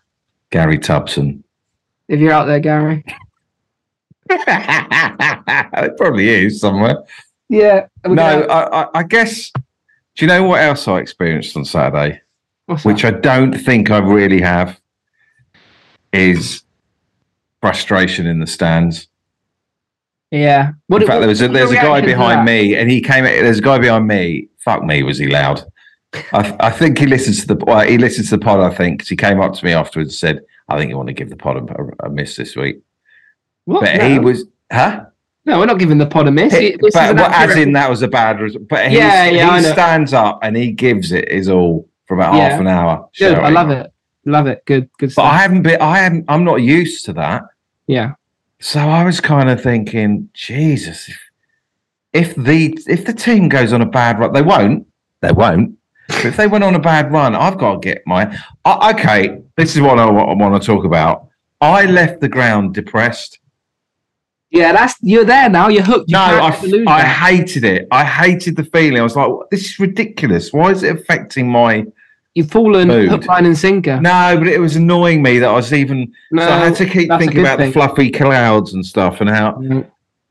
[0.49, 1.43] Gary Tubson.
[2.09, 3.05] If you're out there, Gary.
[4.29, 6.97] It probably is somewhere.
[7.49, 7.87] Yeah.
[8.05, 9.51] No, I, I, I guess.
[10.15, 12.21] Do you know what else I experienced on Saturday,
[12.83, 14.79] which I don't think I really have,
[16.13, 16.63] is
[17.61, 19.07] frustration in the stands.
[20.31, 20.73] Yeah.
[20.87, 23.01] What, in fact, what- there was a, what's there's a guy behind me, and he
[23.01, 23.23] came.
[23.23, 24.49] There's a guy behind me.
[24.59, 25.63] Fuck me, was he loud?
[26.31, 27.65] I, I think he listens to the.
[27.65, 28.59] Well, he listens to the pod.
[28.59, 31.13] I think he came up to me afterwards and said, "I think you want to
[31.13, 32.81] give the pod a, a miss this week."
[33.65, 33.81] What?
[33.81, 34.09] But no.
[34.09, 35.05] he was, huh?
[35.45, 36.53] No, we're not giving the pod a miss.
[36.53, 38.67] It- but, well, as in that was a bad result.
[38.67, 42.33] But he's, Yeah, yeah, he stands up and he gives it his all for about
[42.35, 42.49] Yeah.
[42.49, 43.07] half an hour.
[43.17, 43.35] Good.
[43.37, 43.91] I love it.
[44.25, 44.63] Love it.
[44.65, 44.89] Good.
[44.97, 45.25] Good But stuff.
[45.25, 45.79] I haven't been.
[45.81, 46.25] I haven't.
[46.27, 47.43] I'm not used to that.
[47.87, 48.13] yeah.
[48.59, 51.19] So I was kind of thinking, Jesus, if,
[52.13, 54.87] if the if the team goes on a bad run, they won't.
[55.21, 55.77] They won't.
[56.07, 58.35] But if they went on a bad run, I've got to get my.
[58.63, 61.27] I okay, this is what I, wa- I want to talk about.
[61.61, 63.39] I left the ground depressed.
[64.51, 65.67] Yeah, that's you're there now.
[65.67, 66.09] You're hooked.
[66.09, 67.87] You No, I, have to lose I hated it.
[67.91, 68.99] I hated the feeling.
[68.99, 70.53] I was like, this is ridiculous.
[70.53, 71.85] Why is it affecting my?
[72.35, 73.09] You've fallen Mood.
[73.09, 73.99] hook, line, and sinker.
[74.01, 76.11] No, but it was annoying me that I was even.
[76.31, 77.69] No, so I had to keep thinking about thing.
[77.69, 79.53] the fluffy clouds and stuff and how.
[79.53, 79.89] Mm,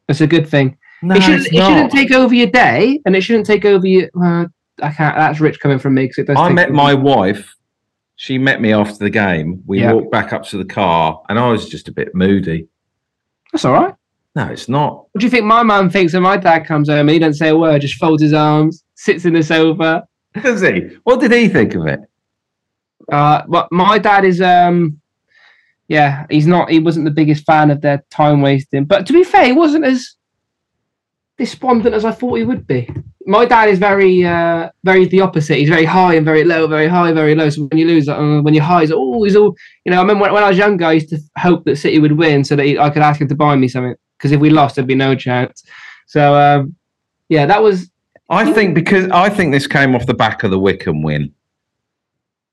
[0.09, 0.77] It's a good thing.
[1.03, 1.47] No, it shouldn't.
[1.47, 4.09] It shouldn't take over your day, and it shouldn't take over your.
[4.23, 4.47] Uh,
[4.83, 5.17] I can't.
[5.17, 6.37] That's rich coming from me because it does.
[6.39, 7.55] I met my wife.
[8.17, 9.63] She met me after the game.
[9.67, 9.93] We Yeah.
[9.93, 12.69] walked back up to the car, and I was just a bit moody.
[13.53, 13.95] That's all right.
[14.35, 15.07] No, it's not.
[15.13, 17.01] What do you think my mum thinks when my dad comes home?
[17.01, 20.07] and He doesn't say a word, just folds his arms, sits in the sofa.
[20.43, 20.89] Does he?
[21.05, 22.01] What did he think of it?
[23.13, 25.01] Uh, but my dad is um,
[25.89, 26.71] yeah, he's not.
[26.71, 28.85] He wasn't the biggest fan of their time wasting.
[28.85, 30.17] But to be fair, he wasn't as
[31.37, 32.89] despondent as I thought he would be.
[33.27, 35.59] My dad is very, uh, very the opposite.
[35.59, 37.51] He's very high and very low, very high, very low.
[37.51, 39.55] So when you lose, uh, when you're high, he's always all.
[39.85, 41.99] You know, I remember when, when I was younger, I used to hope that City
[41.99, 43.95] would win so that he, I could ask him to buy me something.
[44.19, 45.65] Because if we lost, there'd be no chance.
[46.07, 46.77] So um,
[47.29, 47.91] yeah, that was
[48.31, 51.33] I think because I think this came off the back of the Wycombe win,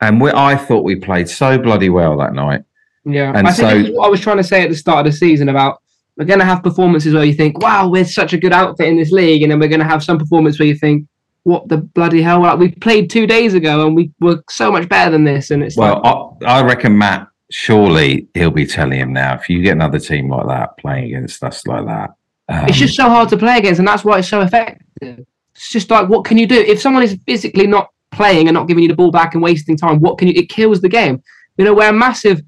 [0.02, 2.64] and we, I thought we played so bloody well that night.
[3.06, 3.68] Yeah, And I so-
[4.02, 5.82] I was trying to say at the start of the season about
[6.18, 8.98] we're going to have performances where you think, "Wow, we're such a good outfit in
[8.98, 11.08] this league," and then we're going to have some performance where you think,
[11.44, 12.42] "What the bloody hell?
[12.42, 15.64] Like, we played two days ago and we were so much better than this." And
[15.64, 17.28] it's Well, like, I, I reckon Matt.
[17.52, 19.36] Surely he'll be telling him now.
[19.36, 22.12] If you get another team like that playing against us like that,
[22.50, 25.26] um, it's just so hard to play against, and that's why it's so effective.
[25.56, 28.68] It's just like, what can you do if someone is physically not playing and not
[28.68, 30.00] giving you the ball back and wasting time?
[30.00, 30.34] What can you?
[30.36, 31.22] It kills the game.
[31.58, 32.42] You know, we're a massive,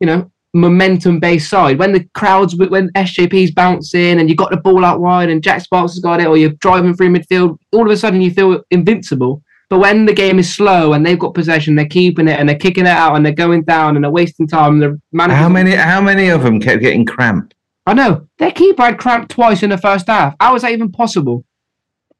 [0.00, 1.78] you know, momentum based side.
[1.78, 5.62] When the crowds, when SJP's bouncing and you got the ball out wide and Jack
[5.62, 8.62] Sparkes has got it, or you're driving through midfield, all of a sudden you feel
[8.70, 9.42] invincible.
[9.72, 12.58] But when the game is slow and they've got possession, they're keeping it and they're
[12.58, 14.82] kicking it out and they're going down and they're wasting time.
[14.82, 15.00] And the
[15.34, 15.70] How many?
[15.70, 17.54] How many of them kept getting cramp?
[17.86, 20.34] I know their keeper had cramp twice in the first half.
[20.38, 21.46] How is that even possible?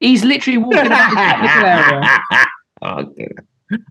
[0.01, 2.21] He's literally walking out the technical area.
[2.85, 3.15] Oh.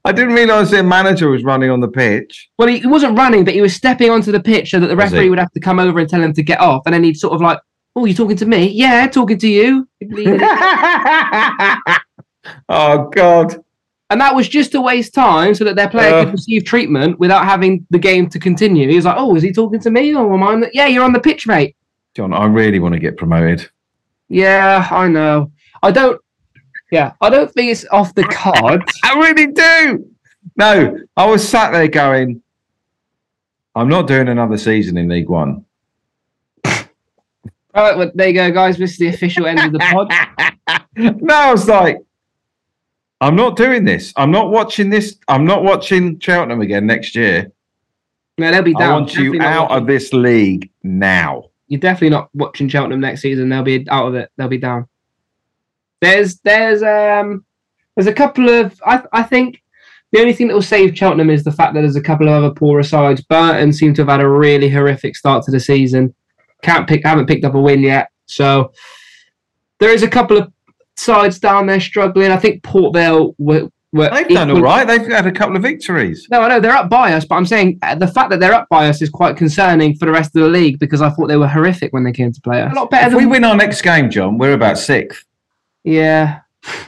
[0.03, 2.49] I didn't realise their manager was running on the pitch.
[2.57, 4.97] Well, he, he wasn't running, but he was stepping onto the pitch so that the
[4.97, 6.81] referee would have to come over and tell him to get off.
[6.85, 7.59] And then he'd sort of like,
[7.95, 8.69] "Oh, you're talking to me?
[8.69, 9.87] Yeah, talking to you."
[12.69, 13.55] oh God!
[14.09, 16.23] And that was just to waste time so that their player Uh.
[16.25, 18.89] could receive treatment without having the game to continue.
[18.89, 20.13] He was like, "Oh, is he talking to me?
[20.13, 20.69] Or am I?" On the-?
[20.73, 21.75] Yeah, you're on the pitch, mate.
[22.15, 23.69] John, I really want to get promoted.
[24.27, 25.51] Yeah, I know.
[25.81, 26.19] I don't.
[26.91, 28.83] Yeah, I don't think it's off the cards.
[29.03, 30.05] I really do.
[30.57, 32.41] No, I was sat there going,
[33.75, 35.63] I'm not doing another season in League One.
[36.65, 36.73] All
[37.75, 38.77] right, well, there you go, guys.
[38.77, 40.85] This is the official end of the pod.
[41.21, 41.97] no, I was like,
[43.21, 44.11] I'm not doing this.
[44.17, 45.17] I'm not watching this.
[45.27, 47.51] I'm not watching Cheltenham again next year.
[48.37, 48.89] No, they'll be down.
[48.91, 51.45] I want you Definitely out watching- of this league now.
[51.67, 53.47] You're definitely not watching Cheltenham next season.
[53.47, 54.29] They'll be out of it.
[54.35, 54.87] They'll be down.
[56.01, 57.45] There's there's um
[57.95, 59.61] there's a couple of I I think
[60.11, 62.33] the only thing that will save Cheltenham is the fact that there's a couple of
[62.33, 63.21] other poorer sides.
[63.21, 66.13] Burton seem to have had a really horrific start to the season.
[66.63, 68.09] Can't pick haven't picked up a win yet.
[68.25, 68.73] So
[69.79, 70.51] there is a couple of
[70.97, 72.31] sides down there struggling.
[72.31, 74.85] I think Port Vale were, were They've done all right.
[74.87, 76.27] They've had a couple of victories.
[76.31, 78.53] no, I know they're up by us, but I'm saying uh, the fact that they're
[78.53, 81.27] up by us is quite concerning for the rest of the league because I thought
[81.27, 82.71] they were horrific when they came to play us.
[82.71, 85.25] A lot better If than we win our next game, John, we're about sixth.
[85.83, 86.39] Yeah.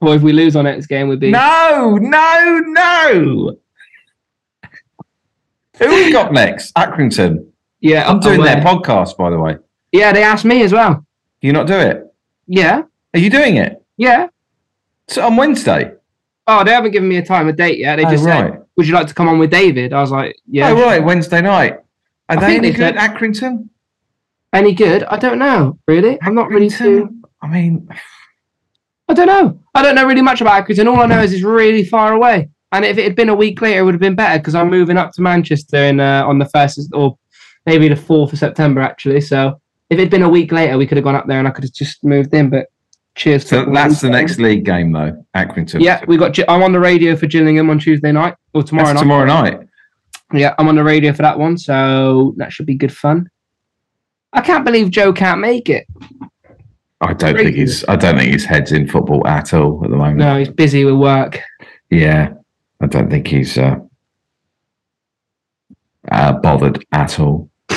[0.00, 1.32] Well, if we lose our next game, we'd be.
[1.32, 3.56] No, no, no.
[5.78, 6.72] Who we got next?
[6.74, 7.50] Accrington.
[7.80, 9.56] Yeah, I'm doing their podcast, by the way.
[9.90, 11.04] Yeah, they asked me as well.
[11.40, 12.04] You not do it?
[12.46, 12.82] Yeah,
[13.18, 13.82] Are you doing it?
[13.96, 14.28] yeah.
[15.08, 15.92] So on Wednesday?
[16.46, 17.96] Oh, they haven't given me a time, a date yet.
[17.96, 18.52] They Oh, just right.
[18.52, 21.02] said, "Would you like to come on with David?" I was like, "Yeah." Oh, right,
[21.02, 21.78] Wednesday night.
[22.28, 23.68] Are I they any they good, said- Accrington?
[24.52, 25.02] Any good?
[25.04, 25.78] I don't know.
[25.88, 27.10] Really, I'm not really too.
[27.42, 27.88] I mean,
[29.08, 29.58] I don't know.
[29.74, 30.86] I don't know really much about Accrington.
[30.86, 32.50] All I know is it's really far away.
[32.70, 34.70] And if it had been a week later, it would have been better because I'm
[34.70, 37.18] moving up to Manchester in uh, on the first or
[37.66, 39.22] maybe the fourth of September actually.
[39.22, 39.58] So
[39.90, 41.50] if it had been a week later, we could have gone up there and I
[41.50, 42.50] could have just moved in.
[42.50, 42.66] But
[43.18, 43.48] cheers.
[43.48, 45.80] so that's the next league game, though, Accrington.
[45.80, 46.38] Yeah, we got.
[46.48, 49.02] I'm on the radio for Gillingham on Tuesday night or tomorrow That's night.
[49.02, 49.60] tomorrow night.
[50.32, 53.28] Yeah, I'm on the radio for that one, so that should be good fun.
[54.32, 55.86] I can't believe Joe can't make it.
[57.00, 57.84] I don't think he's.
[57.86, 60.18] I don't think his head's in football at all at the moment.
[60.18, 61.40] No, he's busy with work.
[61.90, 62.34] Yeah,
[62.80, 63.76] I don't think he's uh,
[66.10, 67.50] uh, bothered at all.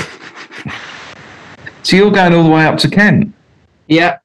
[1.83, 3.33] so you're going all the way up to Kent?
[3.87, 4.17] Yeah,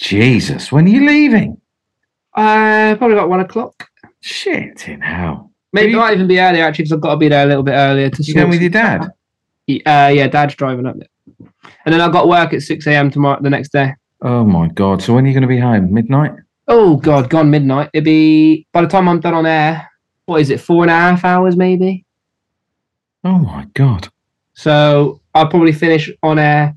[0.00, 1.60] Jesus, when are you leaving?
[2.34, 3.88] uh, probably about one o'clock.
[4.20, 5.52] Shit in hell.
[5.72, 7.62] Maybe it might even be earlier actually, because I've got to be there a little
[7.62, 8.22] bit earlier to.
[8.22, 9.04] You going with your dad?
[9.04, 11.08] Uh, yeah, Dad's driving up there,
[11.84, 13.10] and then I've got work at six a.m.
[13.10, 13.92] tomorrow, the next day.
[14.22, 15.02] Oh my god!
[15.02, 15.92] So when are you going to be home?
[15.92, 16.32] Midnight?
[16.66, 17.90] Oh God, gone midnight.
[17.92, 19.88] It'd be by the time I'm done on air.
[20.24, 20.60] What is it?
[20.60, 22.04] Four and a half hours, maybe.
[23.22, 24.08] Oh my god!
[24.54, 26.74] So I'll probably finish on air.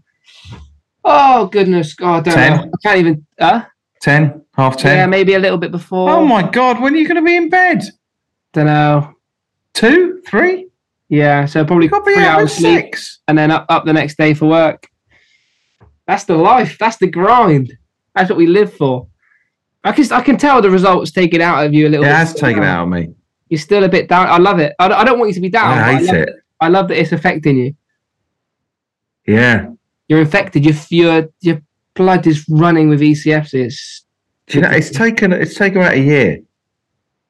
[1.04, 2.72] Oh goodness, God, I don't know.
[2.74, 3.26] I can't even.
[3.39, 3.62] Uh,
[4.02, 4.42] Ten?
[4.56, 4.98] Half ten?
[4.98, 6.10] yeah, maybe a little bit before.
[6.10, 6.82] oh my god!
[6.82, 7.84] When are you going to be in bed?
[8.52, 9.16] Don't know.
[9.74, 10.22] Two?
[10.28, 10.68] Three?
[11.10, 12.94] Yeah, so probably You got to be three hours sleep,
[13.28, 14.88] and then up, up the next day for work.
[16.06, 16.78] That's the life.
[16.78, 17.74] That's the grind.
[18.13, 19.08] That's what we live for.
[19.84, 22.16] I can I can tell the results taken out of you a little It bit.
[22.16, 23.13] has taken it out of me.
[23.50, 24.28] You're still a bit down.
[24.28, 24.74] I love it.
[24.80, 25.78] I don't, I don't want you to be down.
[25.78, 26.30] I hate love it.
[26.60, 27.74] I love that it's affecting you.
[29.28, 29.68] Yeah.
[30.08, 30.66] You're infected.
[30.66, 31.62] Your your your
[31.96, 33.54] blood is running with ECFs.
[33.54, 34.04] It's
[34.48, 36.39] Do you know, it's taken it's taken about a year.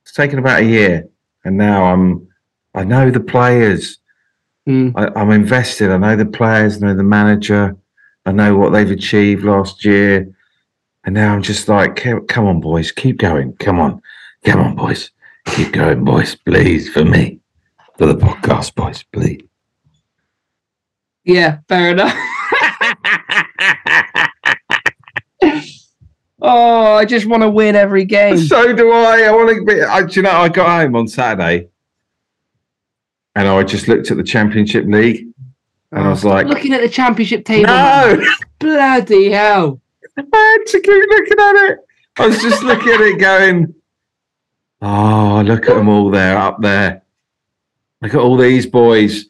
[0.03, 1.07] It's taken about a year,
[1.45, 2.27] and now I'm
[2.75, 3.99] I know the players.
[4.67, 5.91] mm, I, I'm invested.
[5.91, 6.81] I know the players.
[6.81, 7.75] I know the manager.
[8.25, 10.27] I know what they've achieved last year,
[11.05, 13.53] and now I'm just like, "Come- come on, boys, keep going.
[13.57, 14.01] Come on,
[14.45, 15.11] come on, boys,
[15.45, 17.39] keep going, boys, please, for me,
[17.97, 19.41] for the podcast, boys, please.
[21.25, 22.15] yeah, fair enough.
[26.41, 28.37] oh, I just want to win every game.
[28.37, 29.21] So do I.
[29.23, 29.81] I want to be.
[29.81, 31.69] I, do you know, I got home on Saturday,
[33.35, 35.27] and I just looked at the Championship League,
[35.91, 37.67] and I was oh, like, looking at the championship table.
[37.67, 38.23] no.
[38.59, 39.79] bloody hell!
[40.17, 41.79] I had to keep looking at it.
[42.17, 43.73] I was just looking at it going,
[44.81, 47.01] oh, look at them all there, up there.
[48.01, 49.25] Look at all these boys.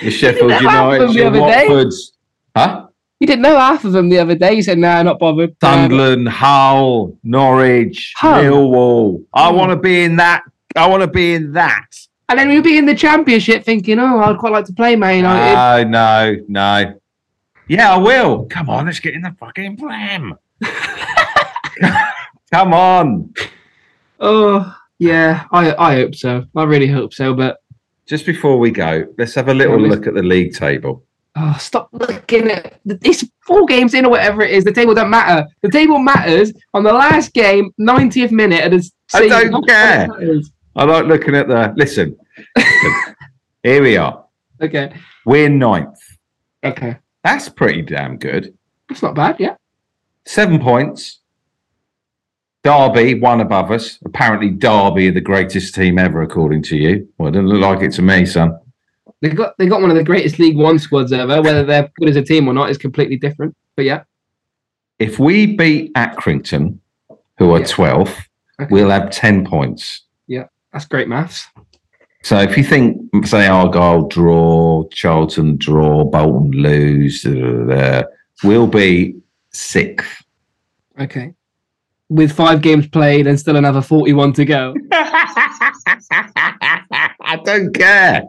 [0.00, 1.48] Your Sheffield didn't have them United, the your.
[1.48, 2.12] Watfords.
[2.54, 2.86] Huh?
[3.20, 4.54] You didn't know half of them the other day.
[4.54, 8.42] You said, "No, nah, not bothered." Sunderland, Hull, Norwich, Hull.
[8.42, 9.24] Millwall.
[9.34, 9.56] I Hmm.
[9.56, 10.42] want to be in that.
[10.74, 11.86] I want to be in that.
[12.30, 15.16] And then we'll be in the championship thinking, "Oh, I'd quite like to play Man
[15.18, 16.94] United." No, no, no.
[17.68, 18.46] Yeah, I will.
[18.48, 20.34] Come on, let's get in the fucking prem.
[22.52, 23.32] Come on.
[24.18, 25.44] oh, yeah.
[25.52, 26.44] I I hope so.
[26.56, 27.34] I really hope so.
[27.34, 27.58] But
[28.06, 31.04] Just before we go, let's have a little look at the league table.
[31.40, 34.64] Oh, stop looking at it's four games in or whatever it is.
[34.64, 35.46] The table doesn't matter.
[35.62, 40.08] The table matters on the last game, 90th minute of the I don't care.
[40.76, 41.72] I like looking at the.
[41.76, 42.16] Listen,
[43.62, 44.24] here we are.
[44.60, 44.94] Okay.
[45.26, 45.98] We're ninth.
[46.62, 46.96] Okay.
[47.24, 48.56] That's pretty damn good.
[48.88, 49.36] That's not bad.
[49.38, 49.56] Yeah.
[50.26, 51.20] Seven points.
[52.62, 53.98] Derby, one above us.
[54.04, 57.08] Apparently, Derby are the greatest team ever, according to you.
[57.16, 58.58] Well, it doesn't look like it to me, son.
[59.22, 61.42] They got they got one of the greatest League One squads ever.
[61.42, 63.54] Whether they're good as a team or not is completely different.
[63.76, 64.04] But yeah.
[64.98, 66.78] If we beat Accrington,
[67.38, 67.66] who are Yeah.
[67.66, 68.16] 12th,
[68.60, 68.68] Okay.
[68.70, 70.02] we'll have 10 points.
[70.26, 71.46] Yeah, that's great maths.
[72.22, 77.64] So if you think, say, Argyle draw, Charlton draw, Bolton lose, da, da,
[78.02, 78.06] da,
[78.44, 79.14] we'll be
[79.52, 80.22] sixth.
[81.00, 81.32] Okay.
[82.10, 84.74] With five games played and still another 41 to go.
[84.92, 85.96] I
[87.44, 88.24] don't care.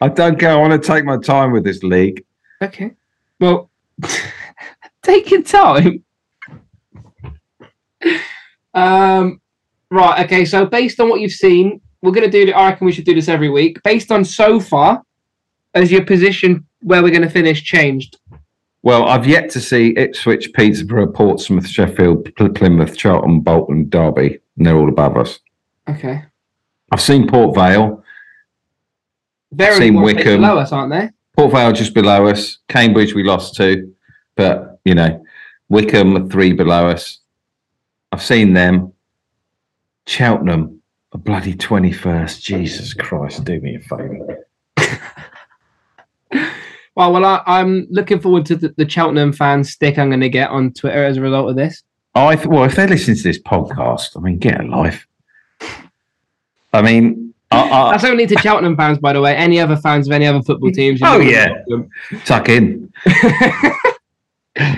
[0.00, 0.52] I don't care.
[0.52, 2.24] I want to take my time with this league.
[2.62, 2.92] Okay.
[3.38, 3.70] Well,
[5.02, 6.04] take your time.
[8.72, 9.40] Um,
[9.90, 10.24] right.
[10.24, 10.44] Okay.
[10.44, 12.52] So based on what you've seen, we're going to do.
[12.52, 13.82] I reckon we should do this every week.
[13.82, 15.02] Based on so far,
[15.74, 18.18] has your position where we're going to finish changed?
[18.82, 24.76] Well, I've yet to see Ipswich, Peterborough, Portsmouth, Sheffield, Plymouth, Charlton, Bolton, Derby, and they're
[24.76, 25.38] all above us.
[25.88, 26.24] Okay.
[26.90, 27.99] I've seen Port Vale.
[29.52, 30.40] They're Seen only one bit Wycombe.
[30.42, 31.10] below us, aren't they?
[31.36, 32.58] Port Vale just below us.
[32.68, 33.92] Cambridge we lost to,
[34.36, 35.22] but you know,
[35.68, 37.18] Wycombe three below us.
[38.12, 38.92] I've seen them.
[40.06, 40.80] Cheltenham,
[41.12, 42.42] a bloody twenty first.
[42.42, 44.46] Jesus Christ, do me a favour.
[46.96, 50.28] Well, well, I, I'm looking forward to the, the Cheltenham fan stick I'm going to
[50.28, 51.82] get on Twitter as a result of this.
[52.14, 55.06] I th- well, if they're listening to this podcast, I mean, get a life.
[56.72, 59.34] I mean, I, I, That's only to Cheltenham fans, by the way.
[59.34, 61.00] Any other fans of any other football teams?
[61.02, 61.62] Oh, yeah.
[62.24, 62.92] tuck in.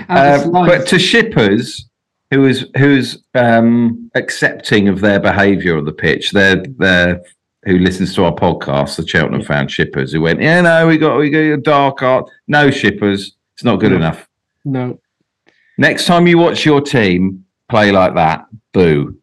[0.07, 1.89] Uh, but to shippers
[2.31, 7.21] who is who's um, accepting of their behaviour on the pitch, they're they're
[7.65, 11.17] who listens to our podcast, the Cheltenham fan shippers, who went, yeah, no, we got
[11.17, 12.29] we got a dark art.
[12.47, 13.97] No shippers, it's not good No.
[13.97, 14.29] enough.
[14.63, 14.99] no.
[15.77, 19.17] Next time you watch your team play like that, boo.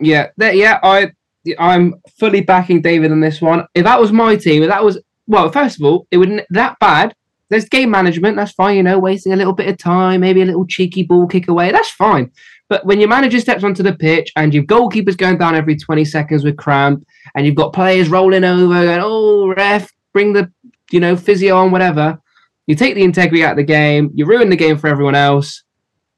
[0.00, 1.12] Yeah, yeah, I,
[1.58, 3.66] I'm fully backing David on this one.
[3.74, 6.78] If that was my team, if that was well, first of all, it wouldn't that
[6.80, 7.14] bad.
[7.50, 8.36] There's game management.
[8.36, 8.76] That's fine.
[8.76, 11.70] You know, wasting a little bit of time, maybe a little cheeky ball kick away.
[11.70, 12.30] That's fine.
[12.68, 16.04] But when your manager steps onto the pitch and your goalkeeper's going down every 20
[16.04, 20.50] seconds with cramp, and you've got players rolling over, going, "Oh, ref, bring the
[20.90, 22.18] you know physio on, whatever,"
[22.66, 24.10] you take the integrity out of the game.
[24.14, 25.62] You ruin the game for everyone else.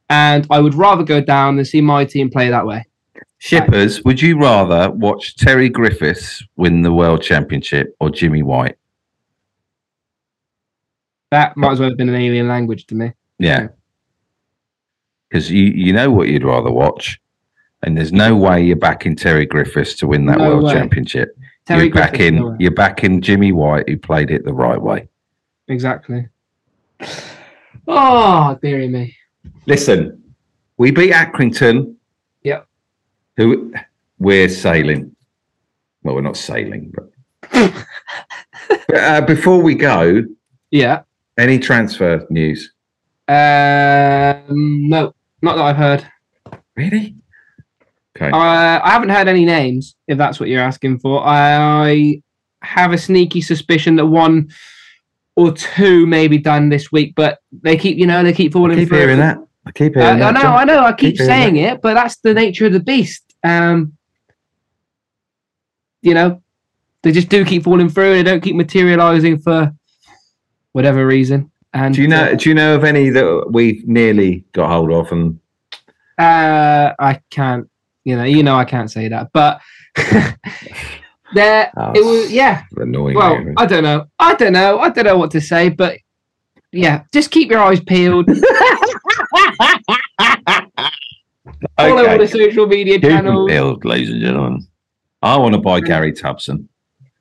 [0.08, 2.84] And I would rather go down than see my team play that way.
[3.46, 8.76] Shippers, would you rather watch Terry Griffiths win the world championship or Jimmy White?
[11.30, 13.12] That might as well have been an alien language to me.
[13.38, 13.68] Yeah.
[15.28, 17.20] Because you, you know what you'd rather watch.
[17.82, 20.72] And there's no way you're backing Terry Griffiths to win that No world way.
[20.72, 21.36] championship.
[21.66, 22.56] Terry you're Griffiths, backing no way.
[22.60, 25.08] you're backing Jimmy White who played it the right way.
[25.68, 26.28] Exactly.
[27.86, 29.14] Oh, dearie me.
[29.66, 30.22] Listen,
[30.78, 31.95] we beat Accrington.
[33.36, 33.46] Yep.
[33.48, 33.72] Who
[34.18, 35.14] we're sailing.
[36.02, 37.10] Well, we're not sailing, but
[38.68, 40.24] But, uh, before we go,
[40.70, 41.02] Yeah.
[41.38, 42.72] any transfer news?
[43.28, 46.06] Um, no, not that I've heard.
[46.76, 47.16] Really?
[48.16, 48.30] Okay.
[48.30, 51.22] Uh, I haven't heard any names, if that's what you're asking for.
[51.24, 52.22] I
[52.62, 54.50] have a sneaky suspicion that one
[55.36, 58.70] or two may be done this week, but they keep, you know, they keep falling.
[58.70, 58.98] I falling keep through.
[58.98, 59.38] hearing that.
[59.66, 60.58] I keep Uh, hearing I know, John.
[60.58, 60.80] I know.
[60.84, 63.25] I keep Keep saying it, but that's the nature of the beast.
[63.46, 63.92] Um,
[66.02, 66.42] you know,
[67.02, 68.14] they just do keep falling through.
[68.14, 69.72] They don't keep materializing for
[70.72, 71.50] whatever reason.
[71.72, 72.34] And Do you know?
[72.34, 75.12] Do you know of any that we've nearly got hold of?
[75.12, 75.38] And
[76.18, 77.68] Uh, I can't.
[78.04, 79.60] You know, you know, I can't say that, but
[81.34, 82.32] there Oh, it was.
[82.32, 82.62] Yeah.
[82.76, 83.16] annoying.
[83.16, 83.44] Well.
[83.56, 84.06] I don't know.
[84.18, 84.78] I don't know.
[84.78, 85.98] I don't know what to say, but
[86.72, 88.28] yeah, just keep your eyes peeled.
[91.76, 93.50] Follow all the social media channels.
[93.50, 94.66] filled, ladies and gentlemen.
[95.22, 96.68] I want to buy Gary Tubson.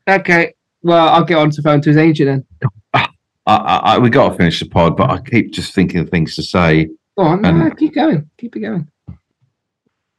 [0.07, 0.53] Okay.
[0.81, 2.71] Well, I'll get on to phone to his agent then.
[2.93, 3.07] I,
[3.47, 6.35] I, I, we got to finish the pod, but I keep just thinking of things
[6.35, 6.89] to say.
[7.17, 8.29] Go on, no, no, keep going.
[8.37, 8.87] Keep it going.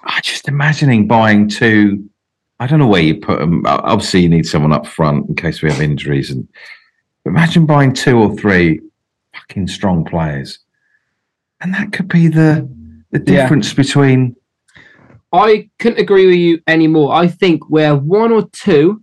[0.03, 2.09] I just imagining buying two.
[2.59, 3.63] I don't know where you put them.
[3.67, 6.31] Obviously, you need someone up front in case we have injuries.
[6.31, 6.49] And
[7.25, 8.81] imagine buying two or three
[9.35, 10.59] fucking strong players,
[11.61, 12.69] and that could be the
[13.13, 13.43] the Yeah.
[13.43, 14.37] difference between.
[15.33, 17.13] I couldn't agree with you anymore.
[17.15, 19.03] I think we're one or two,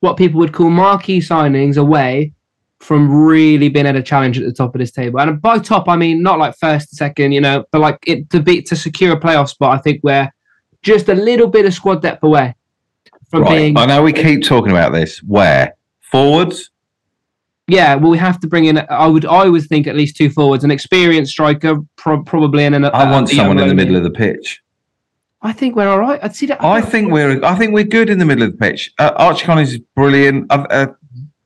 [0.00, 2.32] what people would call marquee signings away
[2.78, 5.20] from really being at a challenge at the top of this table.
[5.20, 8.40] And by top, I mean not like first, second, you know, but like it to
[8.40, 9.78] be to secure a playoff spot.
[9.78, 10.30] I think we're
[10.82, 12.54] just a little bit of squad depth away
[13.30, 13.58] from Right.
[13.58, 13.76] being.
[13.76, 15.18] I know we keep talking about this.
[15.22, 16.70] Where forwards?
[17.70, 18.78] Yeah, well, we have to bring in.
[18.90, 22.74] I would, I would think at least two forwards, an experienced striker, pro- probably, and
[22.74, 22.84] an.
[22.86, 24.60] I want a young someone in the middle of the pitch.
[25.42, 26.20] I think we're all right.
[26.22, 26.62] I'd see that.
[26.62, 27.42] I think we're.
[27.44, 28.92] I think we're good in the middle of the pitch.
[28.98, 30.50] Uh, Archie Collins is brilliant.
[30.50, 30.86] Uh, uh,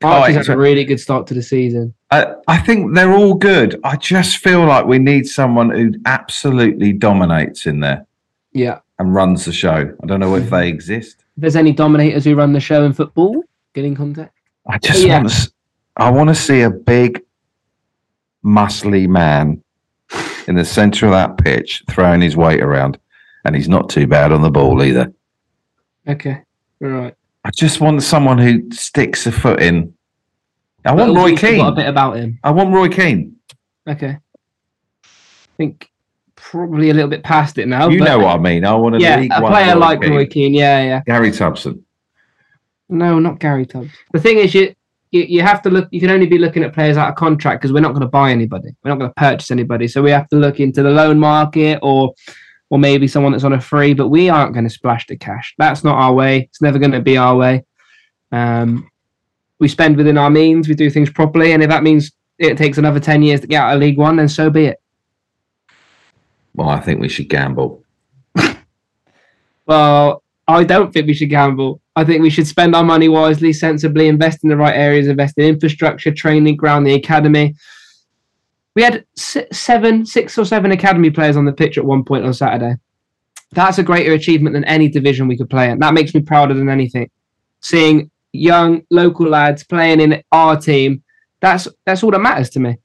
[0.03, 1.93] Archie's had a really good start to the season.
[2.11, 3.79] Uh, I think they're all good.
[3.83, 8.05] I just feel like we need someone who absolutely dominates in there
[8.53, 8.79] Yeah.
[8.99, 9.95] and runs the show.
[10.03, 11.17] I don't know if they exist.
[11.37, 14.37] If there's any dominators who run the show in football, get in contact.
[14.67, 15.17] I just Yeah.
[15.17, 15.51] want to.
[15.97, 17.23] I want to see a big,
[18.43, 19.63] muscly man
[20.47, 22.99] in the centre of that pitch throwing his weight around,
[23.43, 25.13] and he's not too bad on the ball either.
[26.07, 26.41] Okay.
[26.81, 27.15] All right.
[27.43, 29.93] I just want someone who sticks a foot in.
[30.83, 32.39] I want Roy we've Got a bit about him.
[32.43, 33.37] I want Roy Keane.
[33.87, 34.17] Okay.
[35.03, 35.07] I
[35.57, 35.89] think
[36.35, 37.89] probably a little bit past it now.
[37.89, 38.65] You know what I mean.
[38.65, 40.11] I want a Yeah, League a player Roy like Keane.
[40.11, 40.53] Roy Keane.
[40.53, 41.01] Yeah, yeah.
[41.05, 41.83] Gary Thompson.
[42.87, 43.89] No, not Gary Tubbs.
[44.13, 44.74] The thing is, you,
[45.15, 45.87] you you have to look.
[45.91, 48.07] You can only be looking at players out of contract because we're not going to
[48.07, 48.69] buy anybody.
[48.83, 49.87] We're not going to purchase anybody.
[49.87, 52.13] So we have to look into the loan market or
[52.69, 53.93] or maybe someone that's on a free.
[53.93, 55.55] But we aren't going to splash the cash.
[55.57, 56.41] That's not our way.
[56.41, 57.63] It's never going to be our way.
[58.31, 58.89] Um,
[59.59, 60.67] we spend within our means.
[60.67, 63.61] We do things properly, and if that means it takes another ten years to get
[63.61, 64.81] out of League One, then so be it.
[66.53, 67.83] Well, I think we should gamble.
[69.67, 71.81] Well, I don't think we should gamble.
[71.95, 75.37] I think we should spend our money wisely, sensibly, invest in the right areas, invest
[75.37, 77.55] in infrastructure, training ground, the academy.
[78.75, 82.33] We had seven, six or seven academy players on the pitch at one point on
[82.33, 82.75] Saturday.
[83.51, 85.79] That's a greater achievement than any division we could play in.
[85.79, 87.09] That makes me prouder than anything.
[87.61, 91.03] Seeing young local lads playing in our team,
[91.39, 92.77] that's that's all that matters to me.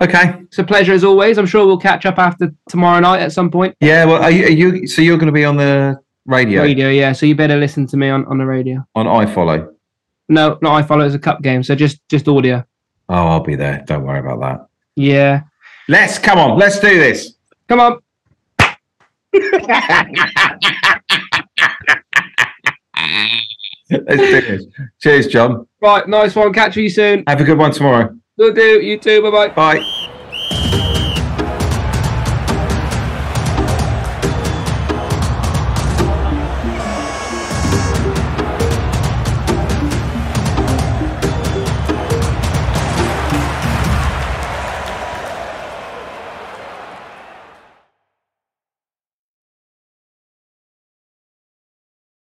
[0.00, 0.34] Okay.
[0.42, 1.38] It's a pleasure as always.
[1.38, 3.76] I'm sure we'll catch up after tomorrow night at some point.
[3.80, 4.04] Yeah.
[4.04, 4.44] Well, are you?
[4.44, 7.12] Are you so you're going to be on the radio, Radio, yeah.
[7.12, 8.86] So you better listen to me on, on the radio.
[8.94, 9.72] on iFollow.
[10.28, 11.04] No, not I follow.
[11.04, 12.64] It's a cup game, so just just audio.
[13.08, 13.82] Oh, I'll be there.
[13.86, 14.66] Don't worry about that.
[14.94, 15.42] Yeah.
[15.88, 16.56] Let's come on.
[16.56, 17.34] Let's do this.
[17.68, 17.98] Come on.
[23.90, 24.66] Let's do this.
[25.00, 25.66] Cheers, John.
[25.82, 26.52] Right, nice one.
[26.52, 27.24] Catch you soon.
[27.26, 28.16] Have a good one tomorrow.
[28.36, 28.80] Will do.
[28.80, 29.22] You too.
[29.22, 29.48] Bye bye.
[29.80, 30.16] Bye.